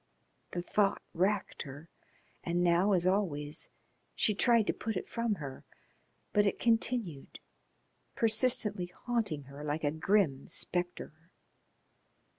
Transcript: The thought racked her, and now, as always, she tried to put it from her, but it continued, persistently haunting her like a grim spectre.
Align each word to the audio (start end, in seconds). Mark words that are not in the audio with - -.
The 0.49 0.63
thought 0.63 0.99
racked 1.13 1.61
her, 1.61 1.87
and 2.43 2.63
now, 2.63 2.93
as 2.93 3.05
always, 3.05 3.69
she 4.15 4.33
tried 4.33 4.65
to 4.65 4.73
put 4.73 4.97
it 4.97 5.07
from 5.07 5.35
her, 5.35 5.63
but 6.33 6.47
it 6.47 6.57
continued, 6.57 7.37
persistently 8.15 8.87
haunting 8.87 9.43
her 9.43 9.63
like 9.63 9.83
a 9.83 9.91
grim 9.91 10.49
spectre. 10.49 11.29